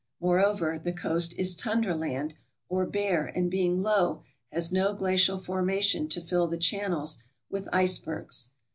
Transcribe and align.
Moreover, 0.19 0.79
the 0.79 0.93
coast 0.93 1.35
is 1.37 1.55
"tundra" 1.55 1.93
land, 1.95 2.33
or 2.67 2.87
bare, 2.87 3.27
and 3.27 3.51
being 3.51 3.83
low, 3.83 4.23
has 4.51 4.71
no 4.71 4.95
glacial 4.95 5.37
formation 5.37 6.09
to 6.09 6.21
fill 6.21 6.47
the 6.47 6.57
channels 6.57 7.19
with 7.51 7.69
icebergs. 7.71 8.49